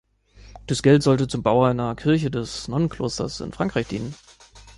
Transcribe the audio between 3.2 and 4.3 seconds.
in Frankreich dienen.